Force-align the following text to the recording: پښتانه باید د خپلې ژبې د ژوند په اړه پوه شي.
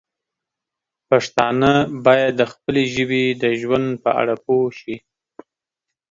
پښتانه 1.09 1.71
باید 2.05 2.31
د 2.37 2.41
خپلې 2.51 2.83
ژبې 2.93 3.23
د 3.41 3.43
ژوند 3.61 3.87
په 4.03 4.09
اړه 4.21 4.35
پوه 4.45 4.67
شي. 4.79 4.95